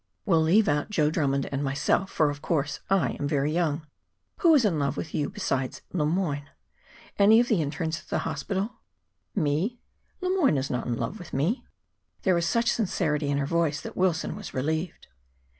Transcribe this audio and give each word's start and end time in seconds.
"We'll 0.25 0.41
leave 0.41 0.67
out 0.67 0.89
Joe 0.89 1.11
Drummond 1.11 1.47
and 1.51 1.63
myself 1.63 2.09
for, 2.09 2.31
of 2.31 2.41
course, 2.41 2.79
I 2.89 3.11
am 3.19 3.27
very 3.27 3.51
young. 3.51 3.85
Who 4.37 4.55
is 4.55 4.65
in 4.65 4.79
love 4.79 4.97
with 4.97 5.13
you 5.13 5.29
besides 5.29 5.83
Le 5.93 6.07
Moyne? 6.07 6.49
Any 7.19 7.39
of 7.39 7.47
the 7.49 7.61
internes 7.61 7.99
at 8.01 8.07
the 8.07 8.17
hospital?" 8.25 8.77
"Me! 9.35 9.79
Le 10.19 10.35
Moyne 10.35 10.57
is 10.57 10.71
not 10.71 10.87
in 10.87 10.97
love 10.97 11.19
with 11.19 11.33
me." 11.33 11.67
There 12.23 12.33
was 12.33 12.47
such 12.47 12.71
sincerity 12.71 13.29
in 13.29 13.37
her 13.37 13.45
voice 13.45 13.79
that 13.81 13.95
Wilson 13.95 14.35
was 14.35 14.55
relieved. 14.55 15.05